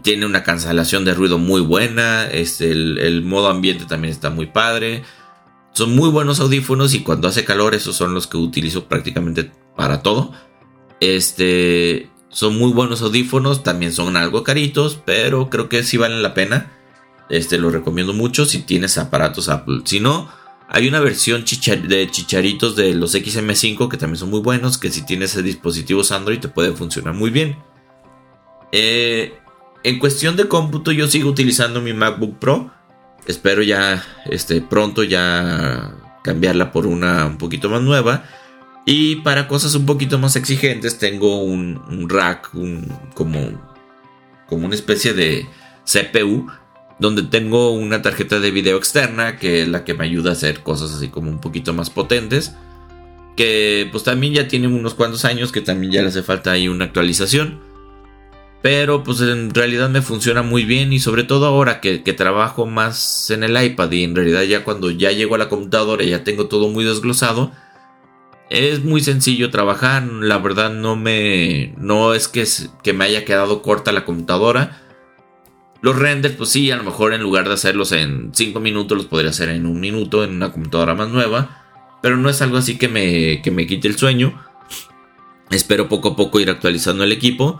tiene 0.02 0.26
una 0.26 0.44
cancelación 0.44 1.06
de 1.06 1.14
ruido 1.14 1.38
muy 1.38 1.62
buena. 1.62 2.26
Este, 2.26 2.72
el, 2.72 2.98
el, 2.98 3.22
modo 3.22 3.50
ambiente 3.50 3.86
también 3.86 4.12
está 4.14 4.32
muy 4.32 4.48
padre. 4.48 5.04
Son 5.74 5.96
muy 5.96 6.10
buenos 6.10 6.40
audífonos 6.40 6.94
y 6.96 7.02
cuando 7.02 7.28
hace 7.28 7.46
calor 7.46 7.76
esos 7.76 7.96
son 7.96 8.14
los 8.14 8.26
que 8.26 8.38
utilizo 8.38 8.86
prácticamente 8.86 9.52
para 9.76 10.02
todo. 10.02 10.34
Este, 11.00 12.10
son 12.34 12.58
muy 12.58 12.72
buenos 12.74 13.02
audífonos, 13.02 13.64
también 13.64 13.94
son 13.94 14.18
algo 14.18 14.44
caritos, 14.44 15.00
pero 15.06 15.50
creo 15.50 15.70
que 15.70 15.84
sí 15.84 15.98
valen 15.98 16.24
la 16.24 16.34
pena. 16.34 16.72
Este 17.30 17.58
lo 17.58 17.70
recomiendo 17.70 18.12
mucho 18.12 18.46
si 18.46 18.64
tienes 18.64 18.98
aparatos 18.98 19.50
Apple. 19.50 19.82
Si 19.86 20.00
no, 20.00 20.30
hay 20.68 20.88
una 20.88 21.00
versión 21.00 21.46
de 21.46 22.10
chicharitos 22.10 22.76
de 22.76 22.96
los 22.96 23.14
XM5 23.14 23.88
que 23.88 23.98
también 23.98 24.18
son 24.18 24.32
muy 24.32 24.40
buenos, 24.40 24.80
que 24.80 24.90
si 24.90 25.06
tienes 25.06 25.42
dispositivos 25.44 26.12
Android 26.12 26.40
te 26.40 26.48
puede 26.48 26.74
funcionar 26.74 27.14
muy 27.14 27.30
bien. 27.30 27.58
Eh, 28.72 29.38
en 29.84 30.00
cuestión 30.00 30.36
de 30.36 30.48
cómputo 30.48 30.92
yo 30.92 31.08
sigo 31.08 31.30
utilizando 31.30 31.82
mi 31.82 31.94
MacBook 31.94 32.40
Pro. 32.40 32.72
Espero 33.28 33.62
ya 33.62 34.04
este, 34.26 34.62
pronto 34.62 35.04
ya 35.04 35.96
cambiarla 36.24 36.72
por 36.72 36.88
una 36.88 37.28
un 37.28 37.38
poquito 37.38 37.70
más 37.70 37.82
nueva. 37.84 38.26
Y 38.86 39.18
para 39.18 39.48
cosas 39.48 39.76
un 39.76 39.86
poquito 39.86 40.20
más 40.20 40.36
exigentes 40.36 40.98
tengo 41.00 41.42
un, 41.42 42.08
rack, 42.10 42.52
como, 43.14 43.40
como 44.48 44.66
una 44.66 44.76
especie 44.76 45.14
de 45.14 45.48
CPU, 45.86 46.48
donde 47.00 47.24
tengo 47.24 47.72
una 47.72 48.02
tarjeta 48.02 48.40
de 48.40 48.52
video 48.52 48.78
externa, 48.78 49.38
que 49.38 49.62
es 49.62 49.68
la 49.68 49.86
que 49.86 49.94
me 49.94 50.06
ayuda 50.06 50.32
a 50.32 50.34
hacer 50.34 50.62
cosas 50.62 50.94
así 50.94 51.08
como 51.08 51.30
un 51.30 51.40
poquito 51.40 51.74
más 51.74 51.90
potentes. 51.90 52.56
Que 53.38 53.88
pues 53.92 54.04
también 54.04 54.34
ya 54.34 54.48
tiene 54.48 54.68
unos 54.68 54.94
cuantos 54.94 55.26
años, 55.26 55.52
que 55.52 55.62
también 55.62 55.92
ya 55.92 56.02
le 56.02 56.10
hace 56.10 56.22
falta 56.22 56.52
ahí 56.52 56.68
una 56.68 56.86
actualización. 56.86 57.62
Pero 58.62 59.04
pues 59.04 59.20
en 59.22 59.54
realidad 59.54 59.90
me 59.90 60.02
funciona 60.02 60.42
muy 60.42 60.64
bien 60.64 60.94
y 60.94 61.00
sobre 61.00 61.24
todo 61.24 61.48
ahora 61.48 61.82
que, 61.82 62.00
trabajo 62.00 62.66
más 62.66 63.30
en 63.30 63.44
el 63.44 63.62
iPad 63.62 63.92
y 63.92 64.04
en 64.04 64.16
realidad 64.16 64.44
ya 64.44 64.64
cuando 64.64 64.92
ya 64.92 65.12
llego 65.12 65.36
a 65.36 65.38
la 65.38 65.50
computadora 65.50 66.06
ya 66.06 66.24
tengo 66.24 66.48
todo 66.48 66.70
muy 66.70 66.86
desglosado 66.86 67.52
es 68.54 68.84
muy 68.84 69.02
sencillo 69.02 69.50
trabajar, 69.50 70.04
la 70.04 70.38
verdad 70.38 70.72
no 70.72 70.96
me 70.96 71.74
no 71.78 72.14
es 72.14 72.28
que, 72.28 72.46
que 72.84 72.94
me 72.94 73.06
haya 73.06 73.26
quedado 73.26 73.62
corta 73.64 73.92
la 73.92 74.06
computadora. 74.06 74.80
Los 75.82 75.98
renders, 75.98 76.36
pues 76.36 76.52
sí, 76.52 76.72
a 76.72 76.78
lo 76.78 76.84
mejor 76.84 77.14
en 77.14 77.22
lugar 77.22 77.48
de 77.48 77.56
hacerlos 77.56 77.92
en 77.92 78.32
5 78.34 78.60
minutos, 78.60 78.98
los 78.98 79.08
podría 79.08 79.32
hacer 79.32 79.50
en 79.50 79.66
un 79.66 79.80
minuto 79.80 80.24
en 80.24 80.32
una 80.32 80.52
computadora 80.52 80.94
más 80.94 81.10
nueva. 81.10 81.64
Pero 82.02 82.16
no 82.16 82.30
es 82.30 82.42
algo 82.42 82.58
así 82.58 82.78
que 82.78 82.88
me, 82.88 83.42
que 83.42 83.52
me 83.52 83.68
quite 83.68 83.88
el 83.88 83.98
sueño. 83.98 84.42
Espero 85.50 85.90
poco 85.90 86.10
a 86.10 86.16
poco 86.16 86.40
ir 86.40 86.50
actualizando 86.50 87.04
el 87.04 87.12
equipo. 87.12 87.60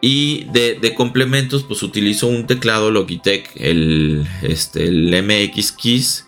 Y 0.00 0.44
de, 0.44 0.94
complementos, 0.96 1.62
pues 1.62 1.82
utilizo 1.82 2.26
un 2.26 2.46
teclado 2.46 2.90
Logitech, 2.90 3.50
el, 3.56 4.26
este, 4.42 4.84
el 4.84 5.22
MX 5.22 5.72
Keys, 5.72 6.26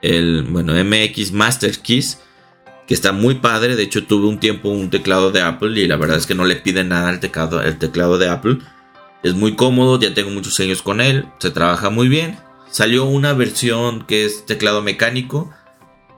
el, 0.00 0.44
bueno, 0.44 0.72
MX 0.72 1.32
Master 1.32 1.78
Keys 1.78 2.18
que 2.86 2.94
está 2.94 3.12
muy 3.12 3.36
padre. 3.36 3.76
De 3.76 3.82
hecho, 3.82 4.04
tuve 4.04 4.26
un 4.26 4.38
tiempo 4.38 4.68
un 4.68 4.90
teclado 4.90 5.30
de 5.30 5.42
Apple 5.42 5.78
y 5.80 5.86
la 5.86 5.96
verdad 5.96 6.18
es 6.18 6.26
que 6.26 6.34
no 6.34 6.44
le 6.44 6.56
pide 6.56 6.84
nada 6.84 7.08
al 7.08 7.20
teclado, 7.20 7.62
el 7.62 7.78
teclado 7.78 8.18
de 8.18 8.28
Apple. 8.28 8.58
Es 9.22 9.34
muy 9.34 9.56
cómodo, 9.56 9.98
ya 9.98 10.12
tengo 10.12 10.30
muchos 10.30 10.58
años 10.60 10.82
con 10.82 11.00
él, 11.00 11.26
se 11.38 11.50
trabaja 11.50 11.90
muy 11.90 12.08
bien. 12.08 12.38
Salió 12.70 13.04
una 13.04 13.32
versión 13.32 14.04
que 14.04 14.24
es 14.24 14.44
teclado 14.46 14.82
mecánico. 14.82 15.50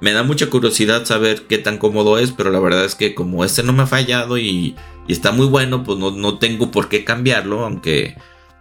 Me 0.00 0.12
da 0.12 0.22
mucha 0.22 0.50
curiosidad 0.50 1.04
saber 1.04 1.46
qué 1.46 1.58
tan 1.58 1.78
cómodo 1.78 2.18
es, 2.18 2.32
pero 2.32 2.50
la 2.50 2.60
verdad 2.60 2.84
es 2.84 2.94
que 2.94 3.14
como 3.14 3.44
este 3.44 3.62
no 3.62 3.72
me 3.72 3.84
ha 3.84 3.86
fallado 3.86 4.38
y, 4.38 4.74
está 5.08 5.32
muy 5.32 5.46
bueno, 5.46 5.84
pues 5.84 5.98
no, 5.98 6.10
no 6.10 6.38
tengo 6.38 6.70
por 6.70 6.88
qué 6.88 7.04
cambiarlo, 7.04 7.64
aunque 7.64 8.16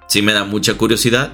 sí 0.07 0.21
me 0.21 0.33
da 0.33 0.43
mucha 0.43 0.75
curiosidad. 0.75 1.33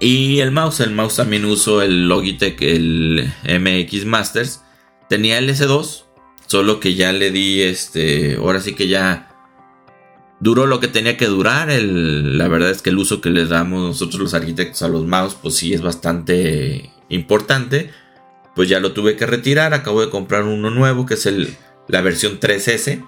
Y 0.00 0.38
el 0.40 0.52
mouse, 0.52 0.80
el 0.80 0.92
mouse 0.92 1.16
también 1.16 1.44
uso 1.44 1.82
el 1.82 2.06
Logitech, 2.06 2.60
el 2.62 3.32
MX 3.44 4.04
Masters 4.04 4.62
Tenía 5.08 5.38
el 5.38 5.48
S2, 5.48 6.04
solo 6.46 6.80
que 6.80 6.94
ya 6.94 7.12
le 7.12 7.30
di 7.30 7.62
este, 7.62 8.36
ahora 8.36 8.60
sí 8.60 8.74
que 8.74 8.88
ya 8.88 9.28
duró 10.40 10.66
lo 10.66 10.80
que 10.80 10.88
tenía 10.88 11.16
que 11.16 11.26
durar. 11.26 11.68
la 11.68 12.48
verdad 12.48 12.70
es 12.70 12.82
que 12.82 12.90
el 12.90 12.98
uso 12.98 13.20
que 13.20 13.30
les 13.30 13.48
damos 13.48 13.86
nosotros 13.86 14.20
los 14.20 14.34
arquitectos 14.34 14.82
a 14.82 14.88
los 14.88 15.06
mouse, 15.06 15.36
pues 15.40 15.56
sí 15.56 15.72
es 15.72 15.82
bastante 15.82 16.90
importante. 17.08 17.90
Pues 18.54 18.68
ya 18.68 18.80
lo 18.80 18.92
tuve 18.92 19.16
que 19.16 19.26
retirar, 19.26 19.72
acabo 19.72 20.00
de 20.00 20.10
comprar 20.10 20.44
uno 20.44 20.70
nuevo 20.70 21.06
que 21.06 21.14
es 21.14 21.26
el, 21.26 21.56
la 21.86 22.00
versión 22.00 22.40
3S. 22.40 23.06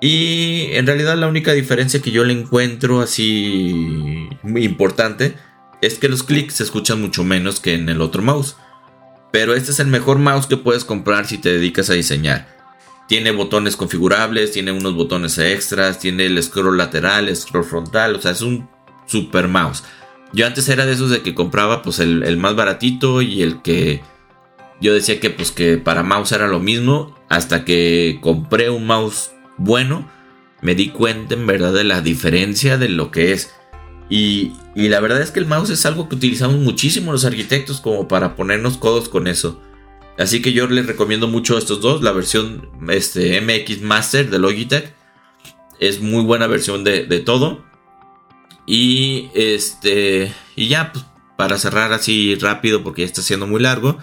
Y 0.00 0.68
en 0.72 0.86
realidad 0.86 1.16
la 1.16 1.28
única 1.28 1.52
diferencia 1.52 2.00
que 2.00 2.10
yo 2.10 2.24
le 2.24 2.32
encuentro 2.32 3.00
así 3.00 4.28
muy 4.42 4.64
importante 4.64 5.34
es 5.80 5.98
que 5.98 6.08
los 6.08 6.22
clics 6.22 6.54
se 6.54 6.64
escuchan 6.64 7.00
mucho 7.00 7.22
menos 7.22 7.60
que 7.60 7.74
en 7.74 7.88
el 7.88 8.00
otro 8.00 8.22
mouse. 8.22 8.56
Pero 9.32 9.54
este 9.54 9.72
es 9.72 9.80
el 9.80 9.88
mejor 9.88 10.18
mouse 10.18 10.46
que 10.46 10.56
puedes 10.56 10.84
comprar 10.84 11.26
si 11.26 11.38
te 11.38 11.52
dedicas 11.52 11.90
a 11.90 11.94
diseñar. 11.94 12.46
Tiene 13.08 13.32
botones 13.32 13.76
configurables, 13.76 14.52
tiene 14.52 14.70
unos 14.70 14.94
botones 14.94 15.38
extras, 15.38 15.98
tiene 15.98 16.26
el 16.26 16.40
scroll 16.42 16.78
lateral, 16.78 17.28
el 17.28 17.36
scroll 17.36 17.64
frontal, 17.64 18.14
o 18.14 18.20
sea, 18.20 18.30
es 18.30 18.42
un 18.42 18.68
super 19.06 19.48
mouse. 19.48 19.82
Yo 20.32 20.46
antes 20.46 20.68
era 20.68 20.86
de 20.86 20.92
esos 20.92 21.10
de 21.10 21.22
que 21.22 21.34
compraba 21.34 21.82
pues 21.82 21.98
el, 21.98 22.36
más 22.36 22.56
baratito 22.56 23.20
y 23.20 23.42
el 23.42 23.60
que 23.60 24.02
yo 24.80 24.94
decía 24.94 25.20
que 25.20 25.30
pues 25.30 25.50
que 25.50 25.76
para 25.76 26.02
mouse 26.02 26.32
era 26.32 26.48
lo 26.48 26.58
mismo 26.58 27.14
hasta 27.28 27.64
que 27.64 28.18
compré 28.22 28.70
un 28.70 28.86
mouse 28.86 29.30
bueno 29.58 30.08
me 30.60 30.74
di 30.74 30.88
cuenta 30.88 31.34
en 31.34 31.46
verdad 31.46 31.72
de 31.72 31.84
la 31.84 32.00
diferencia 32.00 32.78
de 32.78 32.88
lo 32.88 33.10
que 33.10 33.32
es 33.32 33.52
y, 34.14 34.52
la 34.74 35.00
verdad 35.00 35.22
es 35.22 35.30
que 35.30 35.40
el 35.40 35.46
mouse 35.46 35.70
es 35.70 35.86
algo 35.86 36.06
que 36.06 36.16
utilizamos 36.16 36.56
muchísimo 36.56 37.12
los 37.12 37.24
arquitectos 37.24 37.80
como 37.80 38.08
para 38.08 38.36
ponernos 38.36 38.76
codos 38.76 39.08
con 39.08 39.26
eso. 39.26 39.58
Así 40.18 40.42
que 40.42 40.52
yo 40.52 40.66
les 40.66 40.84
recomiendo 40.84 41.28
mucho 41.28 41.56
estos 41.56 41.80
dos. 41.80 42.02
La 42.02 42.12
versión 42.12 42.68
este, 42.90 43.40
MX 43.40 43.80
Master 43.80 44.28
de 44.28 44.38
Logitech 44.38 44.92
es 45.80 46.02
muy 46.02 46.22
buena 46.24 46.46
versión 46.46 46.84
de, 46.84 47.06
todo. 47.20 47.64
Y 48.66 49.30
este. 49.32 50.30
Y 50.56 50.68
ya, 50.68 50.92
pues, 50.92 51.06
para 51.38 51.56
cerrar 51.56 51.94
así 51.94 52.34
rápido, 52.34 52.82
porque 52.82 53.00
ya 53.00 53.06
está 53.06 53.22
siendo 53.22 53.46
muy 53.46 53.62
largo. 53.62 53.96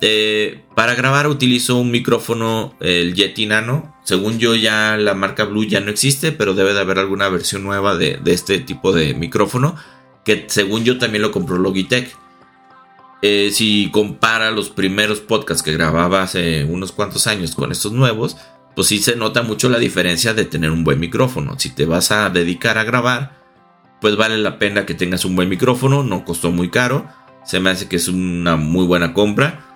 Eh, 0.00 0.64
para 0.74 0.96
grabar 0.96 1.28
utilizo 1.28 1.76
un 1.76 1.92
micrófono, 1.92 2.74
el 2.80 3.14
Yeti 3.14 3.46
Nano. 3.46 3.94
Según 4.08 4.38
yo 4.38 4.54
ya 4.54 4.96
la 4.96 5.12
marca 5.12 5.44
Blue 5.44 5.66
ya 5.66 5.80
no 5.80 5.90
existe, 5.90 6.32
pero 6.32 6.54
debe 6.54 6.72
de 6.72 6.80
haber 6.80 6.98
alguna 6.98 7.28
versión 7.28 7.62
nueva 7.62 7.94
de, 7.94 8.18
este 8.24 8.58
tipo 8.58 8.90
de 8.90 9.12
micrófono. 9.12 9.76
Que 10.24 10.46
según 10.48 10.82
yo 10.82 10.96
también 10.96 11.20
lo 11.20 11.30
compró 11.30 11.58
Logitech. 11.58 12.16
Eh, 13.20 13.50
si 13.52 13.90
compara 13.90 14.50
los 14.50 14.70
primeros 14.70 15.20
podcasts 15.20 15.62
que 15.62 15.74
grababa 15.74 16.22
hace 16.22 16.64
unos 16.64 16.92
cuantos 16.92 17.26
años 17.26 17.54
con 17.54 17.70
estos 17.70 17.92
nuevos, 17.92 18.38
pues 18.74 18.88
sí 18.88 18.98
se 18.98 19.14
nota 19.14 19.42
mucho 19.42 19.68
la 19.68 19.78
diferencia 19.78 20.32
de 20.32 20.46
tener 20.46 20.70
un 20.70 20.84
buen 20.84 21.00
micrófono. 21.00 21.58
Si 21.58 21.68
te 21.68 21.84
vas 21.84 22.10
a 22.10 22.30
dedicar 22.30 22.78
a 22.78 22.84
grabar, 22.84 23.42
pues 24.00 24.16
vale 24.16 24.38
la 24.38 24.58
pena 24.58 24.86
que 24.86 24.94
tengas 24.94 25.26
un 25.26 25.36
buen 25.36 25.50
micrófono, 25.50 26.02
no 26.02 26.24
costó 26.24 26.50
muy 26.50 26.70
caro 26.70 27.06
Se 27.44 27.60
me 27.60 27.68
hace 27.68 27.88
que 27.88 27.96
es 27.96 28.08
una 28.08 28.56
muy 28.56 28.86
buena 28.86 29.12
compra. 29.12 29.67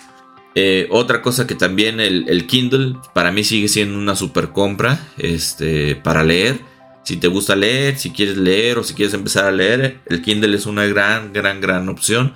Eh, 0.54 0.86
otra 0.90 1.22
cosa 1.22 1.46
que 1.46 1.54
también 1.54 1.98
el, 1.98 2.46
Kindle 2.46 2.96
para 3.14 3.32
mí 3.32 3.42
sigue 3.42 3.68
siendo 3.68 3.98
una 3.98 4.16
super 4.16 4.50
compra 4.50 5.08
este, 5.18 5.96
para 5.96 6.22
leer. 6.22 6.60
Si 7.04 7.16
te 7.16 7.28
gusta 7.28 7.56
leer, 7.56 7.98
si 7.98 8.10
quieres 8.10 8.36
leer 8.36 8.78
o 8.78 8.84
si 8.84 8.94
quieres 8.94 9.14
empezar 9.14 9.46
a 9.46 9.52
leer, 9.52 10.00
el 10.06 10.22
Kindle 10.22 10.54
es 10.54 10.66
una 10.66 10.86
gran, 10.86 11.32
gran, 11.32 11.60
gran 11.60 11.88
opción. 11.88 12.34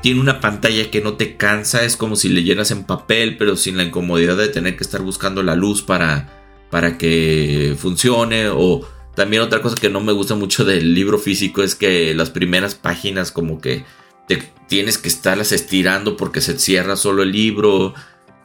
Tiene 0.00 0.20
una 0.20 0.40
pantalla 0.40 0.90
que 0.90 1.00
no 1.00 1.14
te 1.14 1.36
cansa, 1.36 1.84
es 1.84 1.96
como 1.96 2.16
si 2.16 2.28
leyeras 2.28 2.70
en 2.70 2.84
papel, 2.84 3.36
pero 3.36 3.56
sin 3.56 3.76
la 3.76 3.84
incomodidad 3.84 4.36
de 4.36 4.48
tener 4.48 4.76
que 4.76 4.84
estar 4.84 5.02
buscando 5.02 5.42
la 5.42 5.54
luz 5.54 5.82
para, 5.82 6.66
para 6.70 6.98
que 6.98 7.76
funcione. 7.78 8.48
O 8.48 8.86
también 9.14 9.42
otra 9.42 9.60
cosa 9.60 9.76
que 9.76 9.90
no 9.90 10.00
me 10.00 10.12
gusta 10.12 10.34
mucho 10.34 10.64
del 10.64 10.94
libro 10.94 11.18
físico 11.18 11.62
es 11.62 11.74
que 11.74 12.14
las 12.14 12.30
primeras 12.30 12.74
páginas 12.74 13.32
como 13.32 13.60
que 13.60 13.84
te 14.28 14.52
tienes 14.68 14.98
que 14.98 15.08
estarlas 15.08 15.50
estirando 15.50 16.16
porque 16.16 16.40
se 16.40 16.58
cierra 16.58 16.94
solo 16.94 17.22
el 17.22 17.32
libro. 17.32 17.86
O 17.86 17.94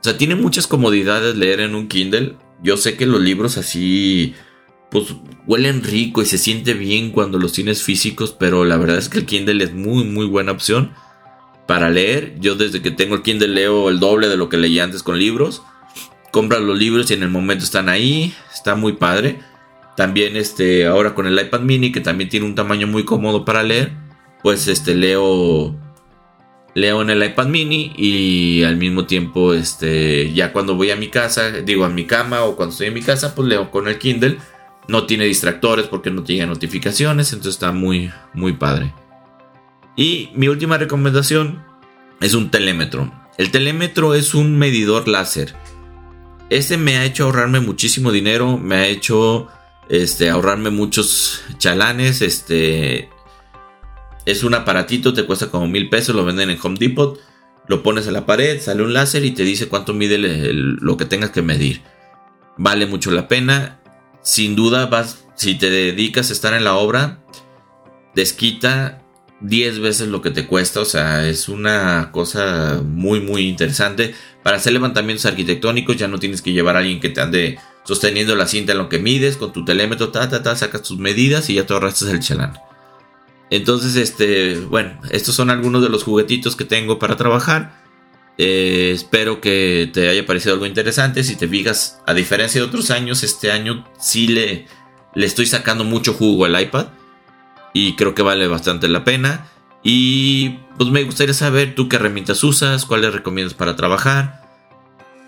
sea, 0.01 0.17
tiene 0.17 0.35
muchas 0.35 0.65
comodidades 0.65 1.35
leer 1.35 1.59
en 1.59 1.75
un 1.75 1.87
Kindle. 1.87 2.37
Yo 2.63 2.77
sé 2.77 2.95
que 2.97 3.05
los 3.05 3.21
libros 3.21 3.57
así 3.57 4.33
pues 4.89 5.07
huelen 5.47 5.83
rico 5.83 6.21
y 6.21 6.25
se 6.25 6.37
siente 6.37 6.75
bien 6.75 7.09
cuando 7.09 7.39
los 7.39 7.51
tienes 7.51 7.81
físicos, 7.81 8.35
pero 8.37 8.63
la 8.63 8.77
verdad 8.77 8.99
es 8.99 9.09
que 9.09 9.17
el 9.17 9.25
Kindle 9.25 9.63
es 9.63 9.73
muy 9.73 10.03
muy 10.03 10.27
buena 10.27 10.51
opción 10.51 10.93
para 11.67 11.89
leer. 11.89 12.35
Yo 12.39 12.55
desde 12.55 12.81
que 12.81 12.91
tengo 12.91 13.15
el 13.15 13.23
Kindle 13.23 13.47
leo 13.47 13.89
el 13.89 13.99
doble 13.99 14.29
de 14.29 14.37
lo 14.37 14.49
que 14.49 14.57
leía 14.57 14.83
antes 14.83 15.03
con 15.03 15.17
libros. 15.17 15.63
Compras 16.31 16.61
los 16.61 16.77
libros 16.77 17.11
y 17.11 17.15
en 17.15 17.23
el 17.23 17.29
momento 17.29 17.63
están 17.63 17.89
ahí, 17.89 18.33
está 18.53 18.75
muy 18.75 18.93
padre. 18.93 19.39
También 19.97 20.35
este 20.35 20.85
ahora 20.85 21.13
con 21.13 21.27
el 21.27 21.39
iPad 21.39 21.61
mini 21.61 21.91
que 21.91 21.99
también 21.99 22.29
tiene 22.29 22.45
un 22.45 22.55
tamaño 22.55 22.87
muy 22.87 23.03
cómodo 23.03 23.45
para 23.45 23.63
leer, 23.63 23.93
pues 24.43 24.67
este 24.67 24.93
leo 24.93 25.75
leo 26.75 27.01
en 27.01 27.09
el 27.09 27.23
iPad 27.23 27.47
mini 27.47 27.93
y 27.95 28.63
al 28.63 28.77
mismo 28.77 29.05
tiempo 29.05 29.53
este 29.53 30.33
ya 30.33 30.51
cuando 30.53 30.75
voy 30.75 30.91
a 30.91 30.95
mi 30.95 31.07
casa, 31.07 31.49
digo 31.49 31.85
a 31.85 31.89
mi 31.89 32.05
cama 32.05 32.43
o 32.43 32.55
cuando 32.55 32.73
estoy 32.73 32.87
en 32.87 32.93
mi 32.93 33.01
casa, 33.01 33.33
pues 33.33 33.47
leo 33.47 33.71
con 33.71 33.87
el 33.87 33.97
Kindle 33.97 34.37
no 34.87 35.05
tiene 35.05 35.25
distractores 35.25 35.87
porque 35.87 36.11
no 36.11 36.23
tiene 36.23 36.45
notificaciones, 36.45 37.31
entonces 37.31 37.55
está 37.55 37.71
muy, 37.71 38.11
muy 38.33 38.53
padre. 38.53 38.93
Y 39.95 40.29
mi 40.35 40.47
última 40.47 40.77
recomendación 40.77 41.63
es 42.19 42.33
un 42.33 42.51
telémetro. 42.51 43.11
El 43.37 43.51
telémetro 43.51 44.13
es 44.15 44.33
un 44.33 44.57
medidor 44.57 45.07
láser. 45.07 45.55
Este 46.49 46.77
me 46.77 46.97
ha 46.97 47.05
hecho 47.05 47.25
ahorrarme 47.25 47.59
muchísimo 47.59 48.11
dinero, 48.11 48.57
me 48.57 48.75
ha 48.75 48.87
hecho 48.87 49.47
este, 49.89 50.29
ahorrarme 50.29 50.69
muchos 50.69 51.43
chalanes. 51.57 52.21
Este 52.21 53.09
es 54.25 54.43
un 54.43 54.53
aparatito, 54.53 55.13
te 55.13 55.25
cuesta 55.25 55.49
como 55.49 55.67
mil 55.67 55.89
pesos, 55.89 56.15
lo 56.15 56.25
venden 56.25 56.49
en 56.49 56.59
Home 56.61 56.77
Depot. 56.79 57.19
Lo 57.67 57.81
pones 57.81 58.07
en 58.07 58.13
la 58.13 58.25
pared, 58.25 58.59
sale 58.61 58.83
un 58.83 58.93
láser 58.93 59.23
y 59.23 59.31
te 59.31 59.43
dice 59.43 59.69
cuánto 59.69 59.93
mide 59.93 60.17
lo 60.17 60.97
que 60.97 61.05
tengas 61.05 61.29
que 61.29 61.41
medir. 61.41 61.81
Vale 62.57 62.85
mucho 62.87 63.09
la 63.09 63.29
pena 63.29 63.79
sin 64.23 64.55
duda 64.55 64.87
vas, 64.87 65.25
si 65.35 65.55
te 65.55 65.69
dedicas 65.69 66.29
a 66.29 66.33
estar 66.33 66.53
en 66.53 66.63
la 66.63 66.75
obra, 66.75 67.19
desquita 68.15 69.03
10 69.41 69.79
veces 69.79 70.07
lo 70.07 70.21
que 70.21 70.31
te 70.31 70.47
cuesta, 70.47 70.79
o 70.79 70.85
sea, 70.85 71.27
es 71.27 71.49
una 71.49 72.09
cosa 72.11 72.81
muy, 72.83 73.19
muy 73.19 73.47
interesante. 73.47 74.15
Para 74.41 74.57
hacer 74.57 74.73
levantamientos 74.73 75.25
arquitectónicos 75.25 75.97
ya 75.97 76.07
no 76.07 76.19
tienes 76.19 76.41
que 76.41 76.53
llevar 76.53 76.77
a 76.77 76.79
alguien 76.79 77.01
que 77.01 77.09
te 77.09 77.21
ande 77.21 77.59
sosteniendo 77.83 78.35
la 78.35 78.47
cinta 78.47 78.71
en 78.71 78.77
lo 78.77 78.87
que 78.87 78.99
mides, 78.99 79.35
con 79.35 79.51
tu 79.51 79.65
telémetro, 79.65 80.09
ta, 80.09 80.29
ta, 80.29 80.41
ta, 80.41 80.55
sacas 80.55 80.83
tus 80.83 80.97
medidas 80.97 81.49
y 81.49 81.55
ya 81.55 81.65
te 81.65 81.73
ahorraste 81.73 82.09
el 82.09 82.21
chalán. 82.21 82.53
Entonces, 83.53 83.95
este, 83.97 84.61
bueno, 84.61 84.99
estos 85.11 85.35
son 85.35 85.51
algunos 85.51 85.83
de 85.83 85.89
los 85.89 86.03
juguetitos 86.03 86.55
que 86.55 86.65
tengo 86.65 86.97
para 86.97 87.17
trabajar. 87.17 87.83
Eh, 88.39 88.89
espero 88.95 89.41
que 89.41 89.91
te 89.93 90.09
haya 90.09 90.25
parecido 90.25 90.55
algo 90.55 90.65
interesante. 90.65 91.23
Si 91.23 91.35
te 91.35 91.47
fijas, 91.47 92.01
a 92.07 92.15
diferencia 92.15 92.59
de 92.59 92.65
otros 92.65 92.89
años, 92.89 93.21
este 93.21 93.51
año 93.51 93.85
sí 93.99 94.27
le, 94.27 94.65
le 95.13 95.25
estoy 95.27 95.45
sacando 95.45 95.83
mucho 95.83 96.15
jugo 96.15 96.45
al 96.45 96.59
iPad. 96.59 96.87
Y 97.73 97.95
creo 97.95 98.15
que 98.15 98.23
vale 98.23 98.47
bastante 98.47 98.87
la 98.87 99.03
pena. 99.03 99.45
Y 99.83 100.57
pues 100.79 100.89
me 100.89 101.03
gustaría 101.03 101.35
saber 101.35 101.75
tú 101.75 101.87
qué 101.87 101.97
herramientas 101.97 102.43
usas, 102.43 102.87
cuáles 102.87 103.13
recomiendas 103.13 103.53
para 103.53 103.75
trabajar. 103.75 104.49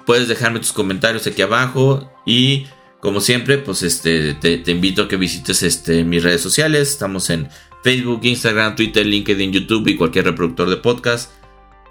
Puedes 0.07 0.27
dejarme 0.27 0.61
tus 0.61 0.73
comentarios 0.73 1.27
aquí 1.27 1.43
abajo. 1.43 2.11
Y 2.25 2.65
como 3.01 3.21
siempre, 3.21 3.59
pues 3.59 3.83
este, 3.83 4.33
te, 4.33 4.57
te 4.57 4.71
invito 4.71 5.03
a 5.03 5.07
que 5.07 5.15
visites 5.15 5.61
este, 5.61 6.03
mis 6.03 6.23
redes 6.23 6.41
sociales. 6.41 6.89
Estamos 6.89 7.29
en 7.29 7.49
Facebook, 7.85 8.21
Instagram, 8.23 8.75
Twitter, 8.75 9.05
LinkedIn, 9.05 9.51
YouTube 9.51 9.87
y 9.89 9.95
cualquier 9.95 10.25
reproductor 10.25 10.67
de 10.67 10.77
podcast. 10.77 11.31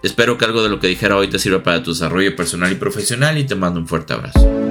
Espero 0.02 0.36
que 0.36 0.44
algo 0.44 0.60
de 0.64 0.68
lo 0.68 0.80
que 0.80 0.88
dijera 0.88 1.16
hoy 1.16 1.28
te 1.28 1.38
sirva 1.38 1.62
para 1.62 1.84
tu 1.84 1.92
desarrollo 1.92 2.34
personal 2.34 2.72
y 2.72 2.74
profesional 2.74 3.38
y 3.38 3.44
te 3.44 3.54
mando 3.54 3.78
un 3.78 3.86
fuerte 3.86 4.12
abrazo. 4.12 4.63